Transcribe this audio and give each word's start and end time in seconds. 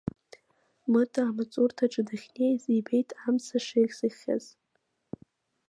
Мыта 0.91 1.21
амаҵурҭаҿы 1.27 2.01
дахьнеиз 2.07 2.63
ибеит 2.77 3.09
амца 3.25 3.57
шеихсыӷьхьаз. 3.65 4.45